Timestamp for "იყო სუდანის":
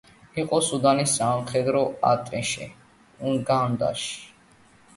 0.43-1.13